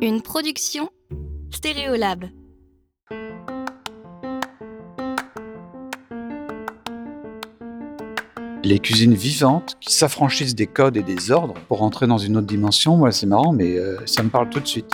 [0.00, 0.90] Une production
[1.50, 2.26] Stéréolab.
[8.62, 12.46] Les cuisines vivantes qui s'affranchissent des codes et des ordres pour entrer dans une autre
[12.46, 14.92] dimension, moi c'est marrant, mais euh, ça me parle tout de suite.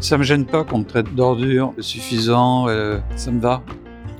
[0.00, 3.62] Ça me gêne pas qu'on me traite d'ordure, suffisant, euh, ça me va.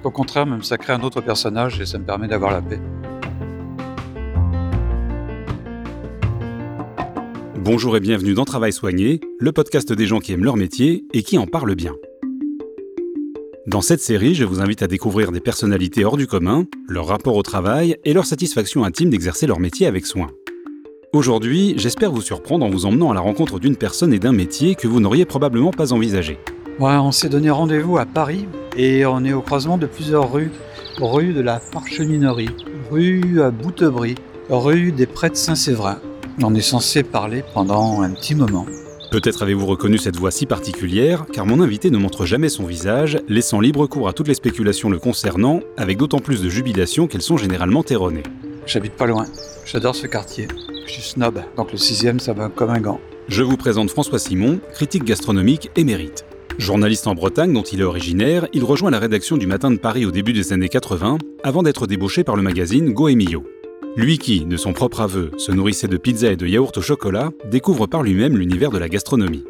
[0.04, 2.80] Au contraire, même ça crée un autre personnage et ça me permet d'avoir la paix.
[7.70, 11.22] Bonjour et bienvenue dans Travail Soigné, le podcast des gens qui aiment leur métier et
[11.22, 11.92] qui en parlent bien.
[13.66, 17.36] Dans cette série, je vous invite à découvrir des personnalités hors du commun, leur rapport
[17.36, 20.28] au travail et leur satisfaction intime d'exercer leur métier avec soin.
[21.12, 24.74] Aujourd'hui, j'espère vous surprendre en vous emmenant à la rencontre d'une personne et d'un métier
[24.74, 26.38] que vous n'auriez probablement pas envisagé.
[26.78, 28.46] On s'est donné rendez-vous à Paris
[28.78, 30.52] et on est au croisement de plusieurs rues.
[30.98, 32.48] Rue de la Parcheminerie,
[32.91, 34.14] rue à Boutebris,
[34.48, 35.98] rue des Prêtres Saint-Séverin.
[36.41, 38.64] On est censé parler pendant un petit moment.
[39.11, 43.19] Peut-être avez-vous reconnu cette voix si particulière, car mon invité ne montre jamais son visage,
[43.28, 47.22] laissant libre cours à toutes les spéculations le concernant, avec d'autant plus de jubilation qu'elles
[47.22, 48.22] sont généralement erronées.
[48.66, 49.27] J'habite pas loin.
[49.64, 50.47] J'adore ce quartier.
[50.86, 53.00] Je suis snob, donc le sixième, ça va comme un gant.
[53.27, 56.25] Je vous présente François Simon, critique gastronomique émérite.
[56.59, 60.06] Journaliste en Bretagne dont il est originaire, il rejoint la rédaction du Matin de Paris
[60.06, 63.44] au début des années 80, avant d'être débauché par le magazine Go Emilio.
[63.97, 67.31] Lui qui, de son propre aveu, se nourrissait de pizza et de yaourt au chocolat,
[67.50, 69.44] découvre par lui-même l'univers de la gastronomie.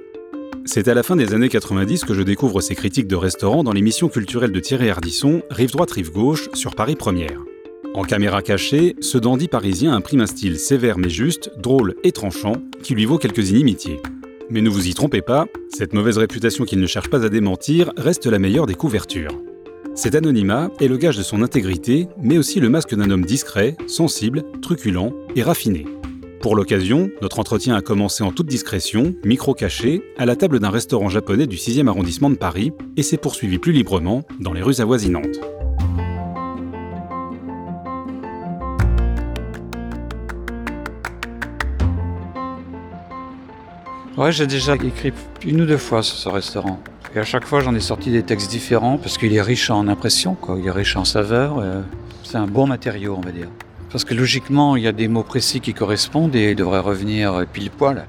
[0.65, 3.73] C'est à la fin des années 90 que je découvre ses critiques de restaurants dans
[3.73, 7.43] l'émission culturelle de Thierry Ardisson, Rive droite, rive gauche, sur Paris Première.
[7.95, 12.57] En caméra cachée, ce dandy parisien imprime un style sévère mais juste, drôle et tranchant,
[12.83, 14.01] qui lui vaut quelques inimitiés.
[14.51, 17.93] Mais ne vous y trompez pas, cette mauvaise réputation qu'il ne cherche pas à démentir
[17.97, 19.33] reste la meilleure des couvertures.
[19.99, 23.77] Cet anonymat est le gage de son intégrité, mais aussi le masque d'un homme discret,
[23.89, 25.87] sensible, truculent et raffiné.
[26.41, 30.71] Pour l'occasion, notre entretien a commencé en toute discrétion, micro caché, à la table d'un
[30.71, 34.81] restaurant japonais du 6e arrondissement de Paris et s'est poursuivi plus librement dans les rues
[34.81, 35.41] avoisinantes.
[44.17, 45.13] Ouais, j'ai déjà écrit
[45.45, 46.81] une ou deux fois sur ce restaurant.
[47.15, 49.89] Et à chaque fois, j'en ai sorti des textes différents parce qu'il est riche en
[49.89, 50.57] impressions, quoi.
[50.59, 51.59] Il est riche en saveurs.
[51.59, 51.83] euh,
[52.23, 53.49] C'est un bon matériau, on va dire.
[53.91, 57.47] Parce que logiquement, il y a des mots précis qui correspondent et ils devraient revenir
[57.53, 58.07] pile poil.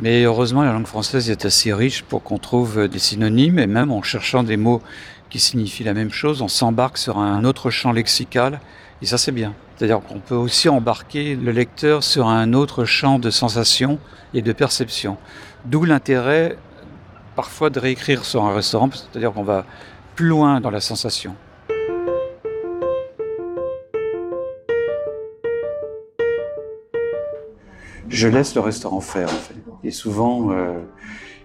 [0.00, 3.90] Mais heureusement, la langue française est assez riche pour qu'on trouve des synonymes et même
[3.90, 4.80] en cherchant des mots
[5.28, 8.60] qui signifient la même chose, on s'embarque sur un autre champ lexical
[9.02, 9.54] et ça c'est bien.
[9.76, 13.98] C'est-à-dire qu'on peut aussi embarquer le lecteur sur un autre champ de sensations
[14.34, 15.16] et de perception.
[15.64, 16.56] D'où l'intérêt
[17.34, 19.64] parfois de réécrire sur un restaurant, c'est-à-dire qu'on va
[20.14, 21.34] plus loin dans la sensation.
[28.08, 29.54] Je laisse le restaurant faire, en fait.
[29.84, 30.78] Et souvent, euh,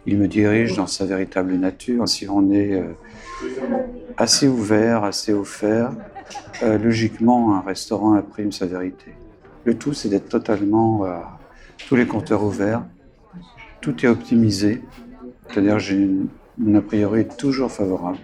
[0.05, 2.07] il me dirige dans sa véritable nature.
[2.07, 2.93] Si on est euh,
[4.17, 5.91] assez ouvert, assez offert,
[6.63, 9.13] euh, logiquement, un restaurant imprime sa vérité.
[9.65, 11.17] Le tout, c'est d'être totalement euh,
[11.87, 12.83] tous les compteurs ouverts.
[13.81, 14.81] Tout est optimisé.
[15.49, 18.17] C'est-à-dire, j'ai une, a priori toujours favorable.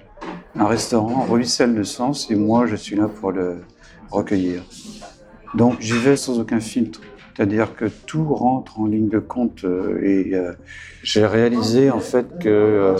[0.56, 3.62] Un restaurant ruisselle le sens et moi, je suis là pour le
[4.12, 4.64] recueillir.
[5.56, 7.02] Donc, j'y vais sans aucun filtre.
[7.36, 10.54] C'est-à-dire que tout rentre en ligne de compte euh, et euh,
[11.02, 12.96] j'ai réalisé en fait que euh,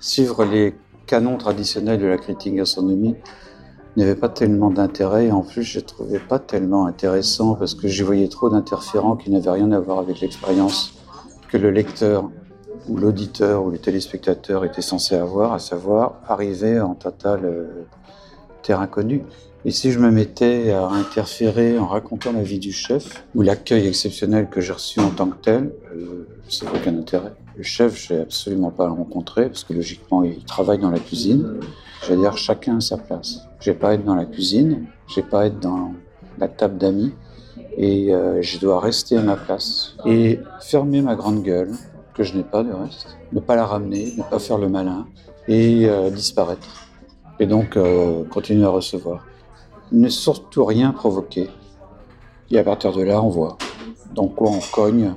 [0.00, 0.74] suivre les
[1.06, 3.16] canons traditionnels de la critique gastronomique
[3.96, 8.02] n'avait pas tellement d'intérêt en plus je ne trouvais pas tellement intéressant parce que j'y
[8.02, 10.94] voyais trop d'interférents qui n'avaient rien à voir avec l'expérience
[11.48, 12.30] que le lecteur
[12.88, 17.86] ou l'auditeur ou le téléspectateur était censé avoir, à savoir arriver en total euh,
[18.62, 19.22] terrain connu.
[19.64, 23.86] Et si je me mettais à interférer en racontant la vie du chef ou l'accueil
[23.86, 27.32] exceptionnel que j'ai reçu en tant que tel, euh, ça n'a aucun intérêt.
[27.56, 30.90] Le chef, je n'ai absolument pas à le rencontrer parce que logiquement, il travaille dans
[30.90, 31.60] la cuisine.
[32.08, 33.40] Veux dire, chacun a sa place.
[33.60, 35.92] Je vais pas être dans la cuisine, je vais pas être dans
[36.38, 37.12] la table d'amis
[37.76, 41.72] et euh, je dois rester à ma place et fermer ma grande gueule,
[42.18, 45.06] que je n'ai pas de reste, ne pas la ramener, ne pas faire le malin
[45.46, 46.88] et euh, disparaître.
[47.38, 49.24] Et donc euh, continuer à recevoir.
[49.92, 51.48] Ne surtout rien provoquer.
[52.50, 53.56] Et à partir de là, on voit
[54.14, 55.14] dans quoi on cogne,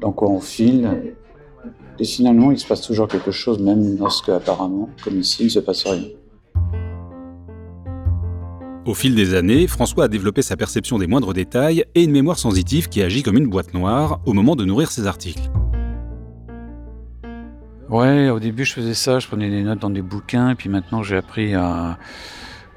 [0.00, 1.14] dans quoi on file.
[2.00, 5.50] Et finalement, il se passe toujours quelque chose, même lorsque apparemment, comme ici, il ne
[5.50, 6.02] se passe rien.
[8.84, 12.40] Au fil des années, François a développé sa perception des moindres détails et une mémoire
[12.40, 15.51] sensitive qui agit comme une boîte noire au moment de nourrir ses articles.
[17.92, 20.70] Ouais, au début, je faisais ça, je prenais des notes dans des bouquins, et puis
[20.70, 21.98] maintenant, j'ai appris à,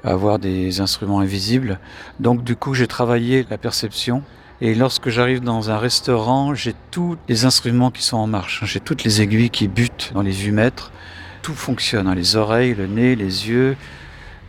[0.04, 1.80] avoir des instruments invisibles.
[2.20, 4.22] Donc du coup, j'ai travaillé la perception.
[4.60, 8.62] Et lorsque j'arrive dans un restaurant, j'ai tous les instruments qui sont en marche.
[8.66, 10.92] J'ai toutes les aiguilles qui butent dans les vumètres.
[11.40, 12.14] Tout fonctionne, hein.
[12.14, 13.74] les oreilles, le nez, les yeux,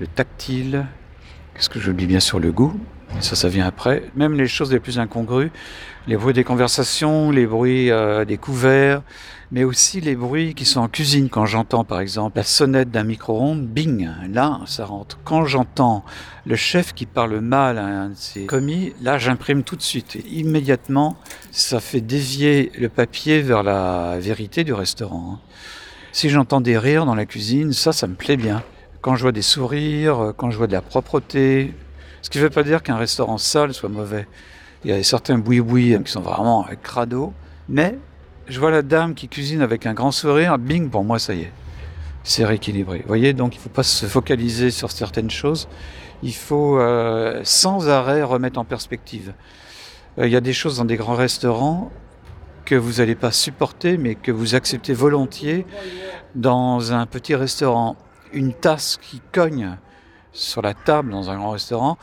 [0.01, 0.85] le tactile.
[1.53, 2.77] Qu'est-ce que j'oublie bien sûr le goût?
[3.21, 4.03] Ça, ça vient après.
[4.17, 5.51] Même les choses les plus incongrues,
[6.07, 9.01] les bruits des conversations, les bruits euh, des couverts,
[9.51, 11.29] mais aussi les bruits qui sont en cuisine.
[11.29, 15.19] Quand j'entends par exemple la sonnette d'un micro-ondes, bing, là ça rentre.
[15.23, 16.03] Quand j'entends
[16.45, 20.17] le chef qui parle mal à un de ses commis, là j'imprime tout de suite.
[20.29, 21.17] Immédiatement,
[21.51, 25.33] ça fait dévier le papier vers la vérité du restaurant.
[25.35, 25.39] Hein.
[26.11, 28.63] Si j'entends des rires dans la cuisine, ça, ça me plaît bien.
[29.01, 31.73] Quand je vois des sourires, quand je vois de la propreté,
[32.21, 34.27] ce qui ne veut pas dire qu'un restaurant sale soit mauvais.
[34.83, 37.33] Il y a certains boui-boui qui sont vraiment crado,
[37.69, 37.97] mais
[38.47, 41.41] je vois la dame qui cuisine avec un grand sourire, bing, pour moi, ça y
[41.41, 41.51] est.
[42.23, 42.99] C'est rééquilibré.
[42.99, 45.67] Vous voyez, donc il ne faut pas se focaliser sur certaines choses.
[46.23, 49.33] Il faut euh, sans arrêt remettre en perspective.
[50.17, 51.91] Euh, il y a des choses dans des grands restaurants
[52.65, 55.65] que vous n'allez pas supporter, mais que vous acceptez volontiers
[56.35, 57.95] dans un petit restaurant.
[58.33, 59.77] Une tasse qui cogne
[60.33, 61.97] sur la table dans un grand restaurant,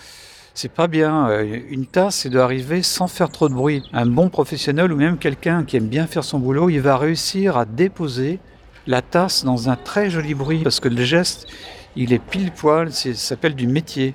[0.54, 1.28] c'est pas bien.
[1.28, 3.82] Euh, une tasse, c'est d'arriver sans faire trop de bruit.
[3.92, 7.58] Un bon professionnel ou même quelqu'un qui aime bien faire son boulot, il va réussir
[7.58, 8.38] à déposer
[8.86, 11.48] la tasse dans un très joli bruit parce que le geste,
[11.96, 14.14] il est pile poil, ça s'appelle du métier.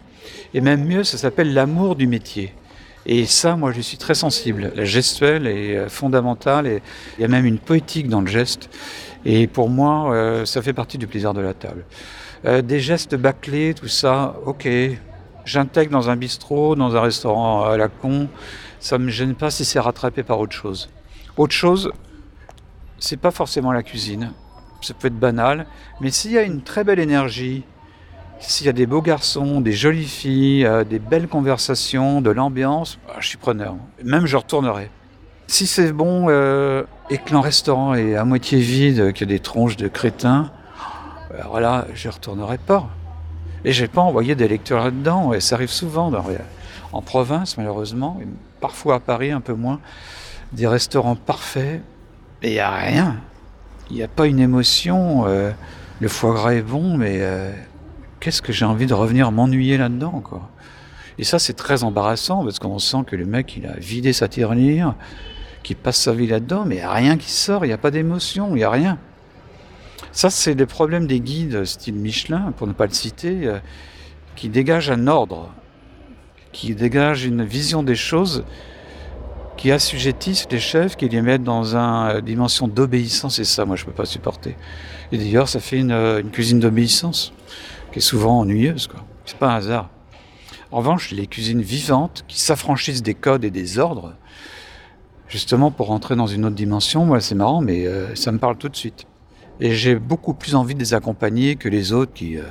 [0.53, 2.53] Et même mieux, ça s'appelle l'amour du métier.
[3.06, 4.71] Et ça, moi, je suis très sensible.
[4.75, 6.81] La gestuelle est euh, fondamentale et
[7.18, 8.69] il y a même une poétique dans le geste.
[9.25, 11.83] Et pour moi, euh, ça fait partie du plaisir de la table.
[12.45, 14.65] des gestes bâclés, tout ça, ok,
[15.45, 18.27] j'intègre dans un bistrot, dans un restaurant à la con,
[18.80, 20.89] ça ne me gêne pas si c'est rattrapé par autre chose.
[21.38, 21.91] Autre chose,
[23.00, 24.33] c'est pas forcément la cuisine.
[24.81, 25.65] Ça peut être banal,
[26.00, 27.63] mais s'il y a une très belle énergie,
[28.39, 32.97] s'il y a des beaux garçons, des jolies filles, euh, des belles conversations, de l'ambiance,
[33.06, 33.75] bah, je suis preneur.
[34.03, 34.89] Même je retournerai.
[35.47, 39.36] Si c'est bon euh, et que le restaurant est à moitié vide, qu'il y a
[39.36, 40.51] des tronches de crétins,
[41.38, 42.88] alors là, je retournerai pas.
[43.66, 46.12] Et j'ai pas envoyé des lecteurs là-dedans, et ça arrive souvent
[46.92, 48.28] en province malheureusement, et
[48.62, 49.80] parfois à Paris un peu moins,
[50.54, 51.82] des restaurants parfaits,
[52.42, 53.18] et il n'y a rien.
[53.90, 55.52] Il n'y a pas une émotion, euh,
[56.00, 57.52] le foie gras est bon, mais euh,
[58.20, 60.50] qu'est-ce que j'ai envie de revenir m'ennuyer là-dedans, quoi?
[61.18, 64.30] Et ça, c'est très embarrassant, parce qu'on sent que le mec, il a vidé sa
[64.30, 64.96] tirelire,
[65.64, 67.78] qu'il passe sa vie là-dedans, mais il n'y a rien qui sort, il n'y a
[67.78, 68.98] pas d'émotion, il n'y a rien.
[70.12, 73.60] Ça, c'est le problème des guides style Michelin, pour ne pas le citer, euh,
[74.36, 75.52] qui dégagent un ordre,
[76.52, 78.44] qui dégagent une vision des choses,
[79.56, 83.38] qui assujettissent les chefs, qui les mettent dans une euh, dimension d'obéissance.
[83.38, 84.56] Et ça, moi, je ne peux pas supporter.
[85.12, 87.32] Et d'ailleurs, ça fait une, euh, cuisine d'obéissance,
[87.92, 88.90] qui est souvent ennuyeuse.
[89.26, 89.90] Ce n'est pas un hasard.
[90.72, 94.16] En revanche, les cuisines vivantes, qui s'affranchissent des codes et des ordres,
[95.28, 98.70] justement pour rentrer dans une autre dimension, moi, c'est marrant, mais ça me parle tout
[98.70, 99.08] de suite.
[99.62, 102.44] Et j'ai beaucoup plus envie de les accompagner que les autres qui, euh,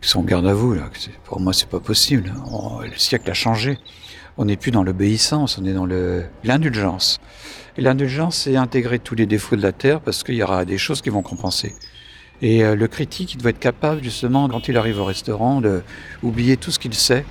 [0.00, 0.74] qui sont garde à vous.
[0.74, 0.88] Là.
[1.24, 2.32] Pour moi, c'est pas possible.
[2.82, 3.78] le siècle a changé.
[4.38, 5.86] On n'est plus dans l'obéissance, on est dans
[6.44, 7.20] l'indulgence.
[7.76, 10.78] Et l'indulgence, c'est intégrer tous les défauts de la terre parce qu'il y aura des
[10.78, 11.74] choses qui vont compenser.
[12.40, 16.56] Et euh, le critique, il doit être capable, justement, quand il arrive au restaurant, d'oublier
[16.56, 17.24] tout ce qu'il sait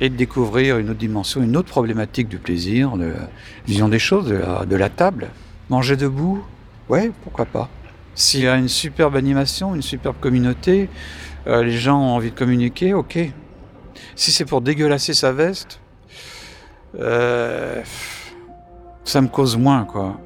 [0.00, 3.28] et de découvrir une autre dimension, une autre problématique du plaisir, de la
[3.66, 5.28] vision des choses, de la table.
[5.68, 6.44] Manger debout,
[6.88, 7.68] ouais, pourquoi pas.
[8.20, 10.90] S'il y a une superbe animation, une superbe communauté,
[11.46, 13.18] euh, les gens ont envie de communiquer, ok.
[14.14, 15.80] Si c'est pour dégueulasser sa veste,
[16.98, 17.80] euh,
[19.04, 20.20] ça me cause moins, quoi.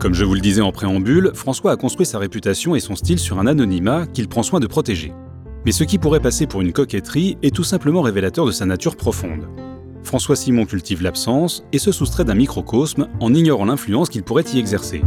[0.00, 3.18] Comme je vous le disais en préambule, François a construit sa réputation et son style
[3.18, 5.14] sur un anonymat qu'il prend soin de protéger.
[5.64, 8.96] Mais ce qui pourrait passer pour une coquetterie est tout simplement révélateur de sa nature
[8.96, 9.48] profonde.
[10.08, 14.58] François Simon cultive l'absence et se soustrait d'un microcosme en ignorant l'influence qu'il pourrait y
[14.58, 15.02] exercer.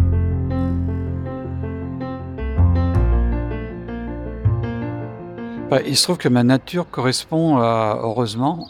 [5.71, 8.67] Bah, il se trouve que ma nature correspond, heureusement,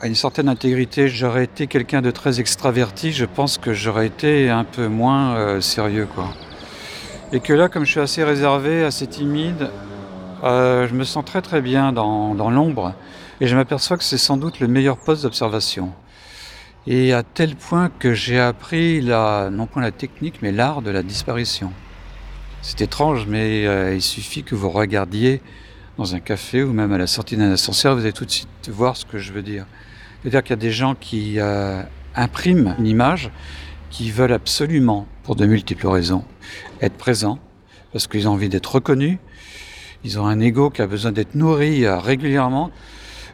[0.00, 1.08] à une certaine intégrité.
[1.08, 5.60] J'aurais été quelqu'un de très extraverti, je pense que j'aurais été un peu moins euh,
[5.60, 6.08] sérieux.
[6.14, 6.30] Quoi.
[7.32, 9.68] Et que là, comme je suis assez réservé, assez timide,
[10.44, 12.94] euh, je me sens très très bien dans l'ombre.
[13.40, 15.92] Et je m'aperçois que c'est sans doute le meilleur poste d'observation.
[16.86, 20.90] Et à tel point que j'ai appris la, non point la technique, mais l'art de
[20.90, 21.72] la disparition.
[22.62, 25.42] C'est étrange, mais euh, il suffit que vous regardiez
[25.98, 28.68] dans un café ou même à la sortie d'un ascenseur, vous allez tout de suite
[28.68, 29.66] voir ce que je veux dire.
[30.22, 31.82] C'est-à-dire qu'il y a des gens qui euh,
[32.14, 33.30] impriment une image,
[33.90, 36.24] qui veulent absolument, pour de multiples raisons,
[36.80, 37.38] être présents,
[37.92, 39.18] parce qu'ils ont envie d'être reconnus,
[40.04, 42.70] Ils ont un ego qui a besoin d'être nourri euh, régulièrement.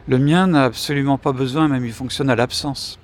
[0.07, 2.99] Le mien n'a absolument pas besoin, même il fonctionne à l'absence.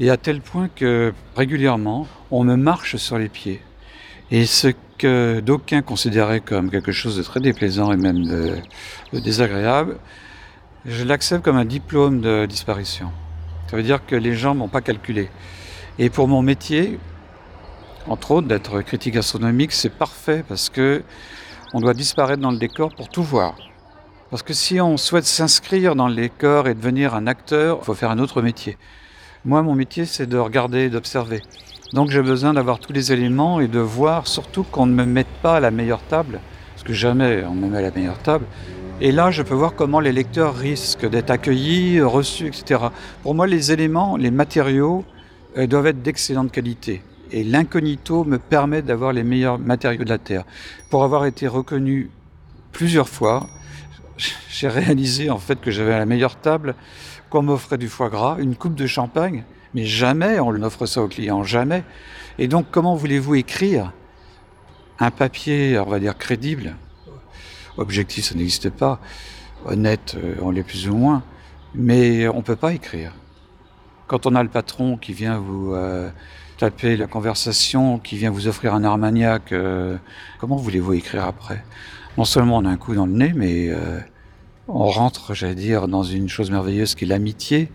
[0.00, 3.60] Et à tel point que régulièrement, on me marche sur les pieds.
[4.30, 8.56] Et ce que d'aucuns considéraient comme quelque chose de très déplaisant et même de,
[9.20, 9.98] désagréable,
[10.86, 13.12] je l'accepte comme un diplôme de disparition.
[13.70, 15.28] Ça veut dire que les gens m'ont pas calculé.
[15.98, 16.98] Et pour mon métier,
[18.08, 21.02] entre autres d'être critique astronomique, c'est parfait parce que
[21.74, 23.56] on doit disparaître dans le décor pour tout voir.
[24.30, 27.94] Parce que si on souhaite s'inscrire dans le décor et devenir un acteur, il faut
[27.94, 28.76] faire un autre métier.
[29.44, 31.42] Moi, mon métier, c'est de regarder et d'observer.
[31.92, 35.28] Donc j'ai besoin d'avoir tous les éléments et de voir surtout qu'on ne me mette
[35.42, 36.40] pas à la meilleure table,
[36.74, 38.46] parce que jamais on me met à la meilleure table.
[39.00, 42.80] Et là, je peux voir comment les lecteurs risquent d'être accueillis, reçus, etc.
[43.22, 45.04] Pour moi, les éléments, les matériaux
[45.58, 47.02] euh, doivent être d'excellente qualité.
[47.30, 50.44] Et l'incognito me permet d'avoir les meilleurs matériaux de la Terre.
[50.90, 52.10] Pour avoir été reconnu
[52.72, 53.46] plusieurs fois,
[54.16, 56.74] j'ai réalisé en fait que j'avais la meilleure table,
[57.30, 59.44] qu'on m'offrait du foie gras, une coupe de champagne,
[59.74, 61.84] mais jamais on n'offre ça aux clients, jamais.
[62.38, 63.92] Et donc, comment voulez-vous écrire
[64.98, 66.76] un papier, on va dire, crédible?
[67.76, 69.00] Objectif, ça n'existe pas.
[69.66, 71.22] Honnête, euh, on l'est plus ou moins.
[71.74, 73.12] Mais on ne peut pas écrire.
[74.06, 76.10] Quand on a le patron qui vient vous euh,
[76.58, 79.96] taper la conversation, qui vient vous offrir un armagnac, euh,
[80.38, 81.64] comment voulez-vous écrire après?
[82.16, 83.72] Non seulement on a un coup dans le nez, mais
[84.68, 87.70] on rentre, j'allais dire, dans une chose merveilleuse qui est l'amitié.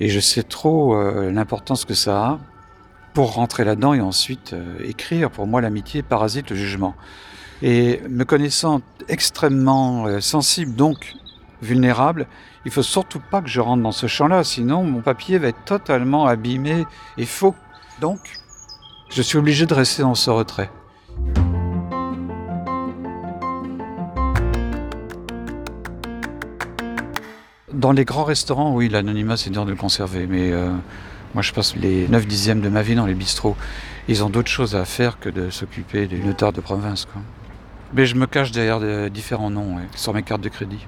[0.00, 2.38] Et je sais trop euh, l'importance que ça a
[3.14, 5.30] pour rentrer là-dedans et ensuite euh, écrire.
[5.30, 6.94] Pour moi, l'amitié parasite le jugement.
[7.62, 11.14] Et me connaissant extrêmement euh, sensible, donc
[11.62, 12.26] vulnérable,
[12.64, 15.64] il faut surtout pas que je rentre dans ce champ-là, sinon mon papier va être
[15.64, 16.84] totalement abîmé
[17.16, 17.54] et faux.
[18.00, 18.18] Donc,
[19.10, 20.70] je suis obligé de rester dans ce retrait.
[27.84, 30.26] Dans les grands restaurants, oui, l'anonymat, c'est dur de le conserver.
[30.26, 30.70] Mais euh,
[31.34, 33.56] moi, je passe les 9 dixièmes de ma vie dans les bistrots.
[34.08, 37.06] Ils ont d'autres choses à faire que de s'occuper des notaires de province.
[37.92, 40.86] Mais je me cache derrière différents noms sur mes cartes de crédit.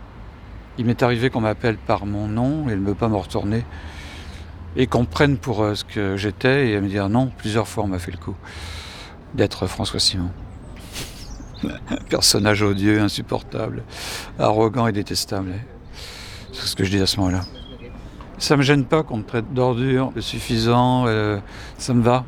[0.79, 3.67] Il m'est arrivé qu'on m'appelle par mon nom et ne veut pas me retourner.
[4.75, 7.89] Et qu'on prenne pour euh, ce que j'étais et me dire non, plusieurs fois on
[7.89, 8.37] m'a fait le coup
[9.35, 10.31] d'être François Simon.
[12.09, 13.83] Personnage odieux, insupportable,
[14.39, 15.53] arrogant et détestable.
[16.59, 17.43] C'est ce que je dis à ce moment-là.
[18.39, 21.39] Ça me gêne pas qu'on me traite d'ordure, de suffisant, euh,
[21.77, 22.25] ça me va.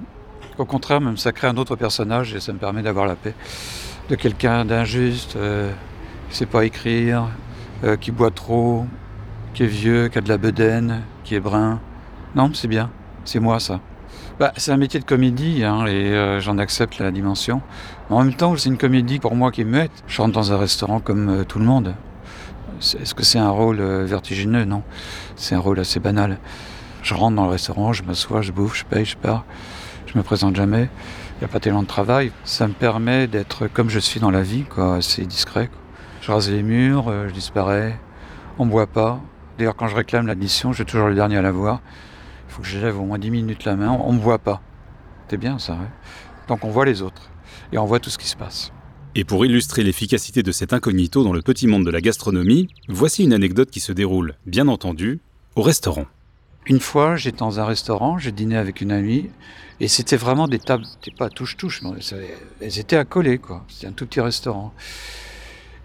[0.58, 3.35] Au contraire, même ça crée un autre personnage et ça me permet d'avoir la paix.
[4.11, 5.73] De quelqu'un d'injuste, euh,
[6.28, 7.28] qui sait pas écrire,
[7.85, 8.87] euh, qui boit trop,
[9.54, 11.80] qui est vieux, qui a de la bedaine, qui est brun.
[12.35, 12.90] Non, c'est bien,
[13.25, 13.80] c'est moi ça.
[14.38, 17.61] Bah, c'est un métier de comédie hein, et j'en accepte la dimension.
[18.08, 20.04] en même temps, c'est une comédie pour moi qui est muette.
[20.06, 21.94] Je rentre dans un restaurant comme tout le monde.
[22.78, 24.64] Est-ce que c'est un rôle euh, vertigineux?
[24.64, 24.82] Non.
[25.37, 26.38] C'est un rôle assez banal.
[27.02, 29.44] Je rentre dans le restaurant, je m'assois, je bouffe, je paye, je pars.
[30.06, 30.88] Je me présente jamais.
[31.37, 32.32] Il n'y a pas tellement de travail.
[32.44, 35.70] Ça me permet d'être comme je suis dans la vie, quoi, assez discret.
[36.20, 37.99] Je rase les murs, euh, je disparais.
[38.58, 39.20] On ne me voit pas.
[39.56, 41.80] D'ailleurs, quand je réclame l'addition, je suis toujours le dernier à la voir.
[42.49, 43.90] Il faut que je lève au moins 10 minutes la main.
[43.90, 44.61] On ne me voit pas.
[45.28, 45.90] C'est bien ça, ouais.
[46.47, 47.23] Donc on voit les autres.
[47.73, 48.73] Et on voit tout ce qui se passe.
[49.19, 53.25] Et pour illustrer l'efficacité de cet incognito dans le petit monde de la gastronomie, voici
[53.25, 55.19] une anecdote qui se déroule, bien entendu,
[55.57, 56.07] au restaurant.
[56.67, 59.29] Une fois, j'étais dans un restaurant, j'ai dîné avec une amie,
[59.81, 61.99] et c'était vraiment des tables, c'était pas touche-touche, mais
[62.61, 63.65] elles étaient accolées, quoi.
[63.67, 64.73] C'était un tout petit restaurant.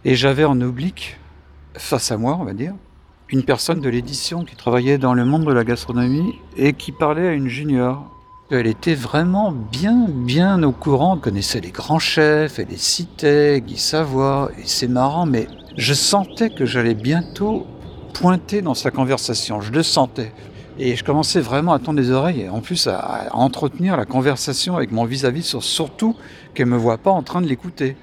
[0.05, 1.17] Et j'avais en oblique,
[1.73, 2.75] face à moi, on va dire,
[3.29, 7.29] une personne de l'édition qui travaillait dans le monde de la gastronomie et qui parlait
[7.29, 8.12] à une junior
[8.51, 13.77] elle était vraiment bien, bien au courant, connaissait les grands chefs, elle les citait, Guy
[13.77, 15.47] Savoie, et c'est marrant, mais
[15.77, 17.65] je sentais que j'allais bientôt
[18.13, 20.31] pointer dans sa conversation, je le sentais.
[20.77, 24.75] Et je commençais vraiment à tendre les oreilles, et en plus à, entretenir la conversation
[24.75, 26.15] avec mon vis-à-vis, sur, surtout
[26.53, 27.95] qu'elle ne me voit pas en train de l'écouter.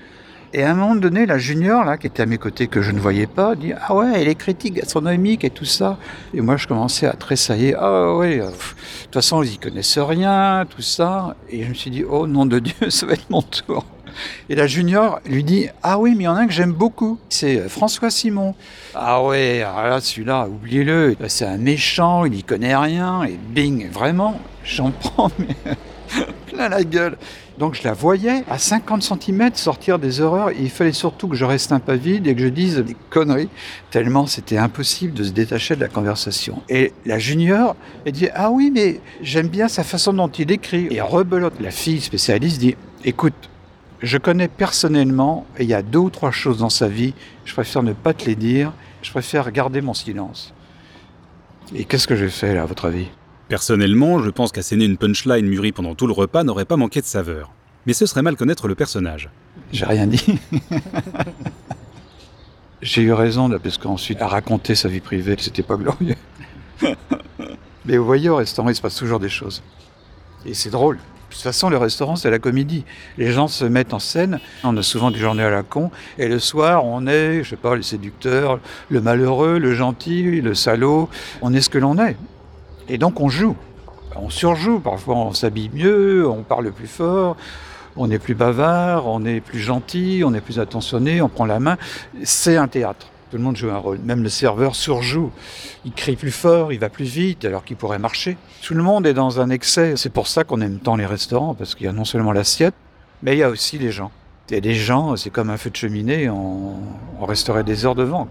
[0.53, 2.91] Et à un moment donné, la junior, là, qui était à mes côtés, que je
[2.91, 5.97] ne voyais pas, dit Ah ouais, elle est critique gastronomique et tout ça.
[6.35, 8.53] Et moi, je commençais à tressailler Ah ouais, euh, de
[9.05, 11.37] toute façon, ils y connaissent rien, tout ça.
[11.51, 13.85] Et je me suis dit Oh nom de Dieu, ça va être mon tour.
[14.49, 16.73] Et la junior lui dit Ah oui, mais il y en a un que j'aime
[16.73, 18.57] beaucoup, c'est euh, François Simon.
[18.97, 24.41] Ah ouais, là, celui-là, oubliez-le, c'est un méchant, il n'y connaît rien, et bing, vraiment,
[24.65, 25.55] j'en prends mais
[26.49, 27.17] plein la gueule.
[27.61, 30.51] Donc je la voyais à 50 cm sortir des horreurs.
[30.51, 33.51] il fallait surtout que je reste un peu vide et que je dise des conneries,
[33.91, 36.63] tellement c'était impossible de se détacher de la conversation.
[36.71, 37.77] Et la junior,
[38.07, 40.89] elle dit Ah oui, mais j'aime bien sa façon dont il écrit.
[40.91, 43.35] Et rebelote, la fille spécialiste dit Écoute,
[44.01, 47.13] Je connais personnellement, et il y a deux ou trois choses dans sa vie,
[47.45, 50.55] je préfère ne pas te les dire, je préfère garder mon silence.
[51.75, 53.09] Et qu'est-ce que j'ai fait là, à votre avis?
[53.51, 57.07] Personnellement, je pense qu'asséner une punchline mûrie pendant tout le repas n'aurait pas manqué de
[57.07, 57.51] saveur.
[57.85, 59.29] Mais ce serait mal connaître le personnage.
[59.73, 60.39] J'ai rien dit.
[62.81, 66.15] J'ai eu raison, là, parce qu'ensuite, à raconter sa vie privée, c'était pas glorieux.
[67.87, 69.65] Mais vous voyez, au restaurant, il se passe toujours des choses.
[70.47, 70.99] Et c'est drôle.
[70.99, 72.85] De toute façon, le restaurant, c'est la comédie.
[73.19, 74.39] Les gens se mettent en scène.
[74.63, 75.91] On a souvent des journées à la con.
[76.19, 80.55] Et le soir, on est, je sais pas, le séducteur, le malheureux, le gentil, le
[80.55, 81.09] salaud.
[81.43, 82.17] On est ce que l'on est.
[82.91, 83.57] Et donc on joue.
[84.17, 87.37] On surjoue, parfois on s'habille mieux, on parle plus fort,
[87.97, 91.61] on est plus bavard, on est plus gentil, on est plus attentionné, on prend la
[91.61, 91.79] main.
[92.25, 93.07] C'est un théâtre.
[93.31, 94.01] Tout le monde joue un rôle.
[94.01, 95.31] Même le serveur surjoue.
[95.85, 98.37] Il crie plus fort, il va plus vite, alors qu'il pourrait marcher.
[98.61, 99.95] Tout le monde est dans un excès.
[99.97, 102.75] C'est pour ça qu'on aime tant les restaurants, parce qu'il y a non seulement l'assiette,
[103.23, 104.11] mais il y a aussi les gens.
[104.51, 106.75] Et les gens, c'est comme un feu de cheminée, on,
[107.21, 108.27] on resterait des heures devant.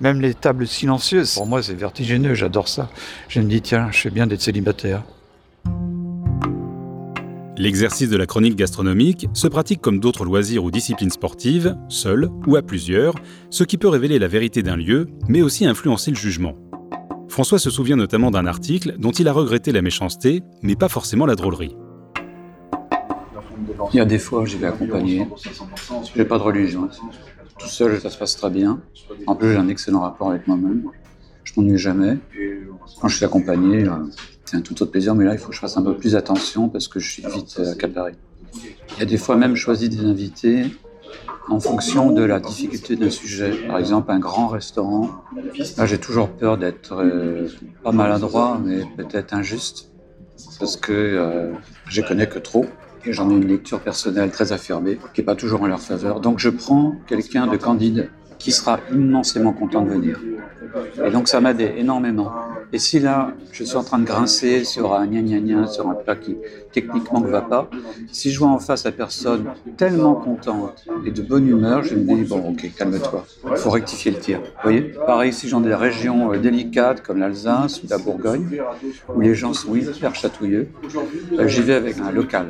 [0.00, 2.88] Même les tables silencieuses, pour moi, c'est vertigineux, j'adore ça.
[3.28, 5.02] Je me dis, tiens, je fais bien d'être célibataire.
[7.56, 12.54] L'exercice de la chronique gastronomique se pratique comme d'autres loisirs ou disciplines sportives, seul ou
[12.54, 13.14] à plusieurs,
[13.50, 16.54] ce qui peut révéler la vérité d'un lieu, mais aussi influencer le jugement.
[17.28, 21.26] François se souvient notamment d'un article dont il a regretté la méchanceté, mais pas forcément
[21.26, 21.76] la drôlerie.
[23.92, 25.26] Il y a des fois, j'y vais accompagner.
[26.14, 26.88] J'ai pas de religion.
[27.58, 28.80] Tout seul, ça se passe très bien.
[29.26, 30.84] En plus, j'ai un excellent rapport avec moi-même.
[31.44, 32.18] Je m'ennuie jamais.
[33.00, 33.90] Quand je suis accompagné, euh,
[34.44, 36.16] c'est un tout autre plaisir, mais là, il faut que je fasse un peu plus
[36.16, 38.12] attention parce que je suis vite euh, accaparé.
[38.54, 40.66] Il y a des fois même choisi des invités
[41.48, 43.50] en fonction de la difficulté d'un sujet.
[43.66, 45.10] Par exemple, un grand restaurant.
[45.76, 47.48] Là, j'ai toujours peur d'être euh,
[47.82, 49.90] pas maladroit, mais peut-être injuste,
[50.58, 51.52] parce que euh,
[51.88, 52.66] je connais que trop.
[53.06, 56.20] J'en ai une lecture personnelle très affirmée, qui n'est pas toujours en leur faveur.
[56.20, 60.20] Donc je prends quelqu'un de candide qui sera immensément content de venir.
[61.04, 62.30] Et donc ça m'aide énormément.
[62.72, 65.88] Et si là, je suis en train de grincer sur un gna gna gna, sur
[65.88, 66.36] un plat qui
[66.72, 67.70] techniquement ne va pas,
[68.12, 69.46] si je vois en face la personne
[69.78, 74.10] tellement contente et de bonne humeur, je me dis, bon ok, calme-toi, il faut rectifier
[74.10, 74.40] le tir.
[74.40, 74.82] Vous voyez?
[75.06, 78.60] Pareil, si j'en des régions euh, délicates comme l'Alsace ou la Bourgogne,
[79.14, 80.68] où les gens sont hyper chatouilleux,
[81.38, 82.48] euh, j'y vais avec un local.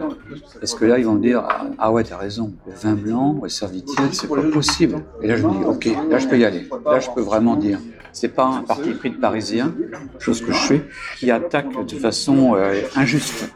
[0.59, 3.49] Parce que là, ils vont me dire, ah, ah ouais, t'as raison, vin blanc, le
[3.49, 4.97] servitiel, c'est pas possible.
[5.23, 6.69] Et là, je me dis, ok, là, je peux y aller.
[6.85, 7.79] Là, je peux vraiment dire,
[8.13, 9.75] c'est pas un parti pris de parisien,
[10.19, 10.85] chose que je fais,
[11.17, 13.51] qui attaque de façon euh, injuste.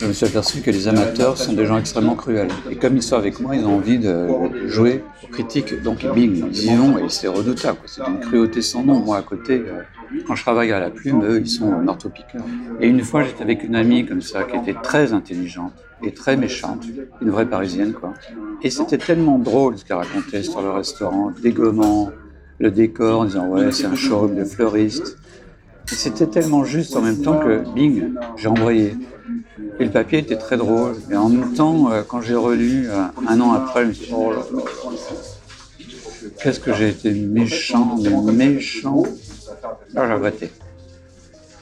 [0.00, 2.48] Je me suis aperçu que les amateurs sont des gens extrêmement cruels.
[2.70, 5.80] Et comme ils sont avec moi, ils ont envie de jouer aux critiques.
[5.82, 7.78] Donc, bing, vont et c'est redoutable.
[7.86, 8.98] C'est une cruauté sans nom.
[8.98, 9.82] Moi, à côté, euh,
[10.26, 12.44] quand je travaille à la plume, eux, ils sont marteau-piqueurs.
[12.80, 16.36] Et une fois, j'étais avec une amie comme ça, qui était très intelligente et très
[16.36, 16.84] méchante,
[17.20, 18.14] une vraie parisienne, quoi.
[18.62, 22.10] Et c'était tellement drôle ce qu'elle racontait sur le restaurant, dégommant,
[22.58, 25.18] le décor, en disant ouais, c'est un showroom de fleuristes.
[25.86, 28.94] C'était tellement juste en même temps que bing, j'ai envoyé.
[29.78, 30.94] Et le papier était très drôle.
[31.10, 34.06] Et en même temps, euh, quand j'ai relu euh, un an après, je me suis
[34.06, 34.62] dit, oh là là,
[36.42, 39.02] qu'est-ce que j'ai été méchant, mais méchant.
[39.92, 40.50] Là, j'ai regretté.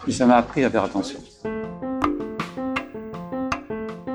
[0.07, 1.19] Et ça m'a appris à faire attention.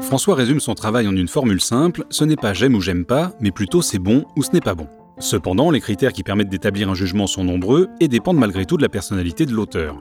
[0.02, 3.34] François résume son travail en une formule simple, ce n'est pas j'aime ou j'aime pas,
[3.40, 4.88] mais plutôt c'est bon ou ce n'est pas bon.
[5.20, 8.82] Cependant, les critères qui permettent d'établir un jugement sont nombreux et dépendent malgré tout de
[8.82, 10.00] la personnalité de l'auteur.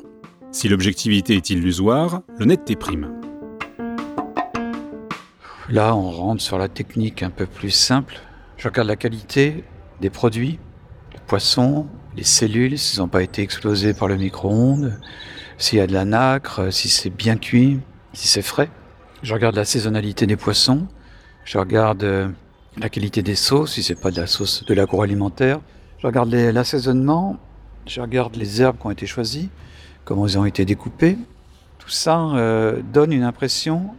[0.51, 3.21] Si l'objectivité est illusoire, l'honnêteté prime.
[5.69, 8.21] Là, on rentre sur la technique un peu plus simple.
[8.57, 9.65] Je regarde la qualité
[10.01, 10.59] des produits,
[11.13, 14.99] le poisson, les cellules, s'ils n'ont pas été explosés par le micro-ondes,
[15.59, 17.81] s'il y a de la nacre, si c'est bien cuit,
[18.13, 18.71] si c'est frais.
[19.23, 20.87] Je regarde la saisonnalité des poissons.
[21.45, 22.29] Je regarde euh,
[22.77, 25.61] la qualité des sauces, si c'est pas de la sauce de l'agroalimentaire.
[25.99, 27.37] Je regarde l'assaisonnement.
[27.87, 29.49] Je regarde les herbes qui ont été choisies,
[30.05, 31.17] comment elles ont été découpées.
[31.79, 33.95] Tout ça euh, donne une impression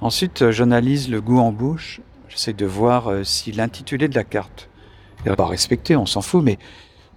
[0.00, 2.00] Ensuite, euh, j'analyse le goût en bouche.
[2.28, 4.67] J'essaie de voir euh, si l'intitulé de la carte
[5.26, 6.58] est pas respecté, on s'en fout, mais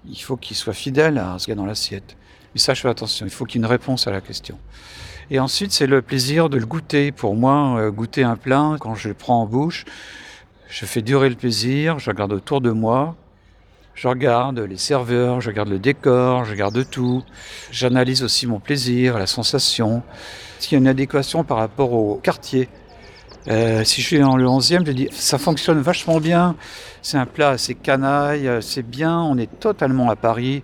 [0.09, 2.17] il faut qu'il soit fidèle à ce qu'il y a dans l'assiette.
[2.53, 4.57] Mais ça, je attention, il faut qu'il y ait une réponse à la question.
[5.29, 7.11] Et ensuite, c'est le plaisir de le goûter.
[7.13, 9.85] Pour moi, euh, goûter un plat, quand je le prends en bouche,
[10.67, 13.15] je fais durer le plaisir, je regarde autour de moi,
[13.93, 17.23] je regarde les serveurs, je regarde le décor, je regarde tout.
[17.71, 20.03] J'analyse aussi mon plaisir, la sensation.
[20.59, 22.67] S'il y a une adéquation par rapport au quartier?
[23.47, 26.56] Euh, si je suis dans le 11e, je dis ça fonctionne vachement bien.
[27.01, 29.19] C'est un plat assez canaille, euh, c'est bien.
[29.19, 30.63] On est totalement à Paris.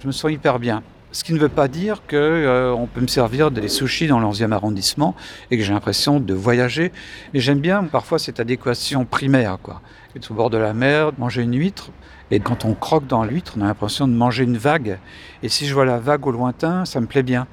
[0.00, 0.82] Je me sens hyper bien.
[1.10, 4.52] Ce qui ne veut pas dire qu'on euh, peut me servir des sushis dans l'11e
[4.52, 5.14] arrondissement
[5.50, 6.92] et que j'ai l'impression de voyager.
[7.34, 9.58] Mais j'aime bien parfois cette adéquation primaire.
[9.62, 9.80] Quoi.
[10.16, 11.90] Être au bord de la mer, manger une huître.
[12.30, 14.98] Et quand on croque dans l'huître, on a l'impression de manger une vague.
[15.42, 17.46] Et si je vois la vague au lointain, ça me plaît bien.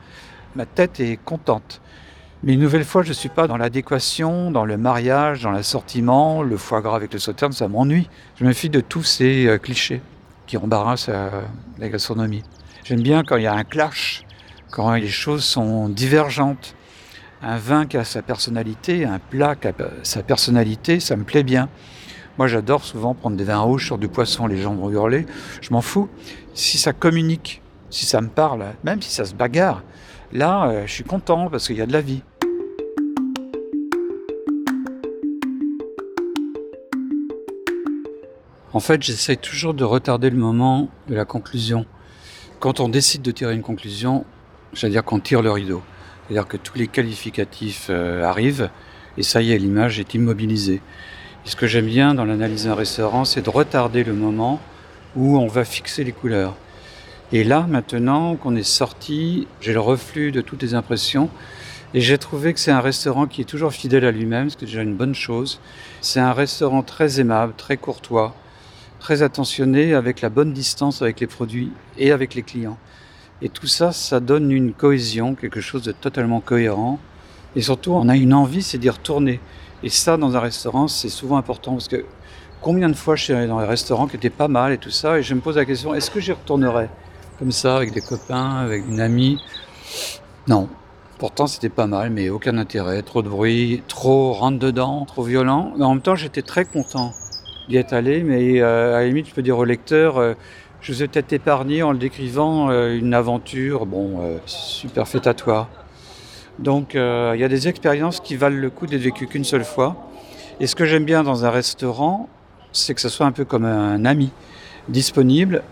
[0.56, 1.82] Ma tête est contente.
[2.44, 6.44] Mais une nouvelle fois, je ne suis pas dans l'adéquation, dans le mariage, dans l'assortiment,
[6.44, 8.10] le foie gras avec le sauterne, ça m'ennuie.
[8.36, 10.02] Je me fie de tous ces euh, clichés
[10.46, 11.42] qui embarrassent euh,
[11.80, 12.44] la gastronomie.
[12.84, 14.24] J'aime bien quand il y a un clash,
[14.70, 16.76] quand les choses sont divergentes.
[17.42, 21.44] Un vin qui a sa personnalité, un plat qui a sa personnalité, ça me plaît
[21.44, 21.70] bien.
[22.38, 25.26] Moi, j'adore souvent prendre des vins rouges sur du poisson, les gens vont hurler.
[25.62, 26.10] Je m'en fous.
[26.54, 29.84] Si ça communique, si ça me parle, même si ça se bagarre,
[30.32, 32.22] là, euh, je suis content parce qu'il y a de la vie.
[38.74, 41.86] En fait, j'essaie toujours de retarder le moment de la conclusion
[42.60, 44.26] quand on décide de tirer une conclusion,
[44.74, 45.82] c'est-à-dire qu'on tire le rideau.
[46.28, 48.70] C'est-à-dire que tous les qualificatifs euh, arrivent
[49.18, 50.82] et ça y est, l'image est immobilisée.
[51.46, 54.60] Ce que j'aime bien dans l'analyse d'un restaurant, c'est de retarder le moment
[55.16, 56.56] où on va fixer les couleurs.
[57.32, 61.30] Et là, maintenant qu'on est sorti, j'ai le reflux de toutes les impressions.
[61.96, 64.66] Et j'ai trouvé que c'est un restaurant qui est toujours fidèle à lui-même, ce qui
[64.66, 65.60] est déjà une bonne chose.
[66.02, 68.36] C'est un restaurant très aimable, très courtois,
[69.00, 72.78] très attentionné, avec la bonne distance avec les produits et avec les clients.
[73.42, 77.00] Et tout ça, ça donne une cohésion, quelque chose de totalement cohérent.
[77.56, 79.40] Et surtout, on a une envie, c'est d'y retourner.
[79.82, 82.06] Et ça, dans un restaurant, c'est souvent important parce que
[82.62, 84.92] combien de fois je suis allé dans un restaurant qui était pas mal et tout
[84.92, 86.90] ça, et je me pose la question, est-ce que j'y retournerais
[87.40, 89.40] comme ça, avec des copains, avec une amie
[90.48, 90.70] Non.
[91.18, 95.72] Pourtant, c'était pas mal, mais aucun intérêt, trop de bruit, trop rentre dedans, trop violent.
[95.78, 97.14] Mais en même temps, j'étais très content
[97.70, 100.34] d'y être allé, mais euh, à la limite, je peux dire au lecteur, euh,
[100.82, 105.70] je vous ai peut-être épargné en le décrivant euh, une aventure, bon, super fêtatoire.
[106.60, 109.96] Donc, il y a des expériences qui valent le coup d'être vécues qu'une seule fois.
[110.60, 112.30] Et ce que j'aime bien dans un restaurant,
[112.72, 114.32] c'est que ce soit un peu comme un ami,
[114.90, 115.64] disponible,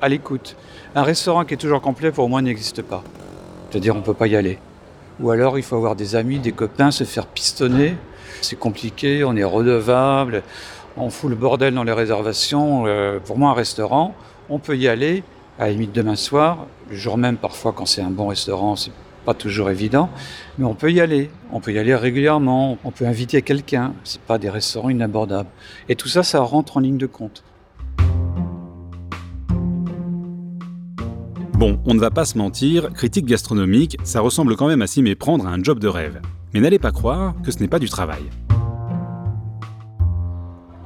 [0.00, 0.56] à l'écoute.
[0.96, 3.04] Un restaurant qui est toujours complet, pour moi, n'existe pas.
[3.70, 4.58] C'est-à-dire, on ne peut pas y aller.
[5.20, 7.94] Ou alors, il faut avoir des amis, des copains, se faire pistonner.
[8.42, 10.42] C'est compliqué, on est redevable,
[10.96, 12.84] on fout le bordel dans les réservations.
[12.86, 14.14] Euh, pour moi, un restaurant,
[14.48, 15.22] on peut y aller,
[15.60, 18.92] à la limite demain soir, le jour même parfois quand c'est un bon restaurant, c'est
[19.24, 20.08] pas toujours évident,
[20.58, 21.30] mais on peut y aller.
[21.52, 23.92] On peut y aller régulièrement, on peut inviter quelqu'un.
[24.02, 25.50] C'est pas des restaurants inabordables.
[25.88, 27.44] Et tout ça, ça rentre en ligne de compte.
[31.60, 35.02] Bon, on ne va pas se mentir, critique gastronomique, ça ressemble quand même à s'y
[35.02, 36.22] méprendre à un job de rêve.
[36.54, 38.22] Mais n'allez pas croire que ce n'est pas du travail.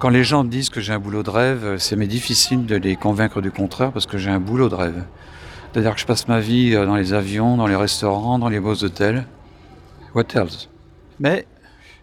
[0.00, 2.96] Quand les gens disent que j'ai un boulot de rêve, c'est mais difficile de les
[2.96, 5.04] convaincre du contraire parce que j'ai un boulot de rêve.
[5.70, 8.58] C'est-à-dire que je passe ma vie euh, dans les avions, dans les restaurants, dans les
[8.58, 9.26] beaux hôtels.
[10.12, 10.68] What else?
[11.20, 11.46] Mais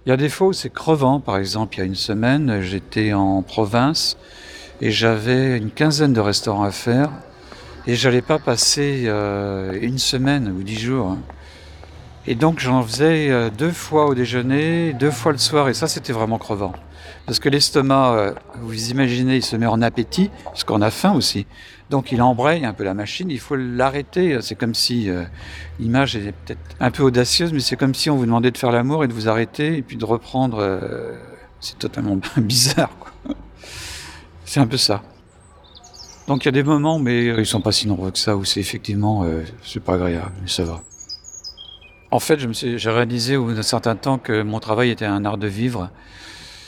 [0.05, 1.19] il y a des fois c'est crevant.
[1.19, 4.15] Par exemple, il y a une semaine, j'étais en province
[4.79, 7.12] et j'avais une quinzaine de restaurants à faire
[7.87, 11.07] et j'allais pas passer euh, une semaine ou dix jours.
[11.07, 11.19] Hein.
[12.27, 15.87] Et donc j'en faisais euh, deux fois au déjeuner, deux fois le soir et ça
[15.87, 16.73] c'était vraiment crevant.
[17.25, 21.13] Parce que l'estomac, euh, vous imaginez, il se met en appétit, parce qu'on a faim
[21.13, 21.47] aussi.
[21.89, 24.37] Donc il embraye un peu la machine, il faut l'arrêter.
[24.41, 25.09] C'est comme si,
[25.79, 28.71] l'image est peut-être un peu audacieuse, mais c'est comme si on vous demandait de faire
[28.71, 30.79] l'amour et de vous arrêter et puis de reprendre.
[31.59, 32.91] C'est totalement bizarre,
[34.45, 35.03] C'est un peu ça.
[36.27, 38.45] Donc il y a des moments, mais ils sont pas si nombreux que ça, où
[38.45, 39.25] c'est effectivement,
[39.84, 40.81] pas agréable, mais ça va.
[42.12, 45.38] En fait, j'ai réalisé au bout d'un certain temps que mon travail était un art
[45.38, 45.89] de vivre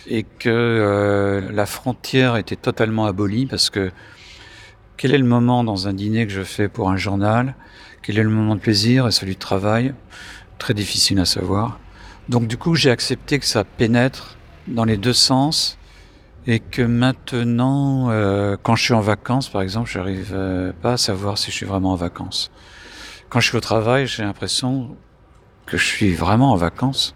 [0.08, 3.92] et que euh, la frontière était totalement abolie parce que
[4.96, 7.56] quel est le moment dans un dîner que je fais pour un journal?
[8.02, 9.94] Quel est le moment de plaisir et celui de travail?
[10.60, 11.80] Très difficile à savoir.
[12.30, 14.38] Donc du coup, j'ai accepté que ça pénètre
[14.68, 15.78] dans les deux sens
[16.46, 20.94] et que maintenant, euh, quand je suis en vacances, par exemple, je n'arrive euh, pas
[20.94, 22.52] à savoir si je suis vraiment en vacances.
[23.30, 24.96] Quand je suis au travail, j'ai l'impression
[25.66, 27.16] que je suis vraiment en vacances.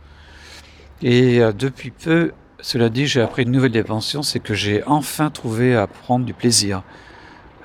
[1.04, 5.76] Et depuis peu, cela dit, j'ai appris une nouvelle dimension, c'est que j'ai enfin trouvé
[5.76, 6.82] à prendre du plaisir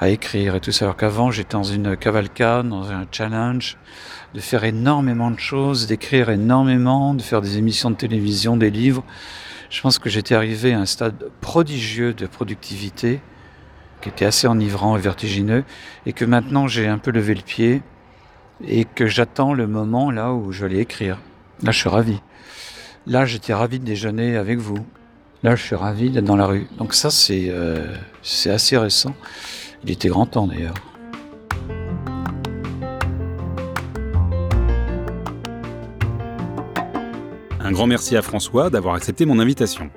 [0.03, 0.87] à écrire et tout ça.
[0.87, 3.79] Alors qu'avant, j'étais dans une cavalcade, dans un challenge,
[4.35, 9.05] de faire énormément de choses, d'écrire énormément, de faire des émissions de télévision, des livres.
[9.73, 13.21] Je pense que j'étais arrivé à un stade prodigieux de productivité,
[14.03, 15.65] qui était assez enivrant et vertigineux,
[16.05, 17.81] et que maintenant j'ai un peu levé le pied,
[18.67, 21.17] et que j'attends le moment là où je vais écrire.
[21.63, 22.21] Là, je suis ravi.
[23.07, 24.87] Là, j'étais ravi de déjeuner avec vous.
[25.43, 26.69] Là, je suis ravi d'être dans la rue.
[26.77, 27.97] Donc ça, c'est euh,
[28.45, 29.15] assez récent.
[29.85, 30.75] Il était grand temps d'ailleurs.
[37.73, 39.89] Un grand merci à François d'avoir accepté mon invitation.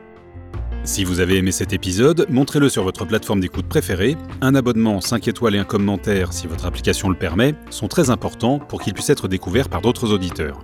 [0.85, 4.15] Si vous avez aimé cet épisode, montrez-le sur votre plateforme d'écoute préférée.
[4.39, 8.59] Un abonnement, 5 étoiles et un commentaire, si votre application le permet, sont très importants
[8.59, 10.63] pour qu'il puisse être découvert par d'autres auditeurs.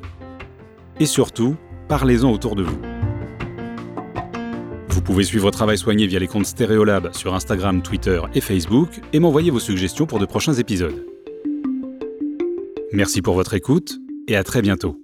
[1.01, 1.57] Et surtout,
[1.89, 2.79] parlez-en autour de vous.
[4.87, 9.19] Vous pouvez suivre Travail Soigné via les comptes Stéréolab sur Instagram, Twitter et Facebook et
[9.19, 11.05] m'envoyer vos suggestions pour de prochains épisodes.
[12.93, 14.97] Merci pour votre écoute et à très bientôt.